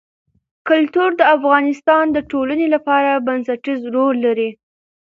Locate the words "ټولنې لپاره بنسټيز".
2.31-3.79